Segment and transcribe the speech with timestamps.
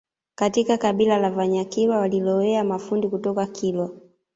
[0.35, 3.91] Katika kabila la Vanyakilwa walilowea mafundi kutoka kilwa